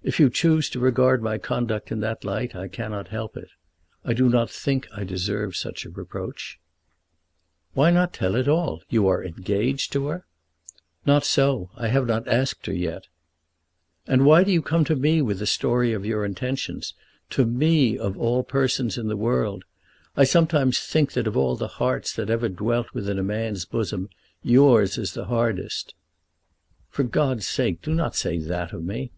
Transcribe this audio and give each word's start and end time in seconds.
"If 0.00 0.20
you 0.20 0.30
choose 0.30 0.70
to 0.70 0.78
regard 0.78 1.24
my 1.24 1.38
conduct 1.38 1.90
in 1.90 1.98
that 2.00 2.22
light 2.24 2.54
I 2.54 2.68
cannot 2.68 3.08
help 3.08 3.36
it. 3.36 3.48
I 4.04 4.12
do 4.14 4.28
not 4.28 4.48
think 4.48 4.88
that 4.90 4.98
I 5.00 5.02
deserve 5.02 5.56
such 5.56 5.84
reproach." 5.86 6.60
"Why 7.74 7.90
not 7.90 8.14
tell 8.14 8.36
it 8.36 8.46
all? 8.46 8.80
You 8.88 9.08
are 9.08 9.24
engaged 9.24 9.90
to 9.92 10.06
her?" 10.06 10.24
"Not 11.04 11.24
so. 11.24 11.70
I 11.74 11.88
have 11.88 12.06
not 12.06 12.28
asked 12.28 12.66
her 12.66 12.72
yet." 12.72 13.08
"And 14.06 14.24
why 14.24 14.44
do 14.44 14.52
you 14.52 14.62
come 14.62 14.84
to 14.84 14.94
me 14.94 15.20
with 15.20 15.40
the 15.40 15.46
story 15.46 15.92
of 15.92 16.06
your 16.06 16.24
intentions, 16.24 16.94
to 17.30 17.44
me 17.44 17.98
of 17.98 18.16
all 18.16 18.44
persons 18.44 18.98
in 18.98 19.08
the 19.08 19.16
world? 19.16 19.64
I 20.16 20.22
sometimes 20.22 20.78
think 20.78 21.12
that 21.14 21.26
of 21.26 21.36
all 21.36 21.56
the 21.56 21.66
hearts 21.68 22.14
that 22.14 22.30
ever 22.30 22.48
dwelt 22.48 22.94
within 22.94 23.18
a 23.18 23.24
man's 23.24 23.64
bosom 23.64 24.10
yours 24.44 24.96
is 24.96 25.14
the 25.14 25.24
hardest." 25.26 25.94
"For 26.88 27.02
God's 27.02 27.48
sake 27.48 27.82
do 27.82 27.92
not 27.92 28.14
say 28.14 28.38
that 28.38 28.72
of 28.72 28.84
me." 28.84 29.10